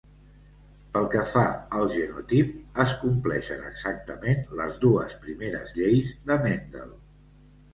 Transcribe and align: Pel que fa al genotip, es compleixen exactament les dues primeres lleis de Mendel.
Pel 0.93 1.03
que 1.15 1.19
fa 1.33 1.43
al 1.79 1.91
genotip, 1.91 2.55
es 2.85 2.95
compleixen 3.03 3.61
exactament 3.73 4.41
les 4.61 4.81
dues 4.87 5.15
primeres 5.27 5.77
lleis 5.81 6.11
de 6.33 6.41
Mendel. 6.49 6.91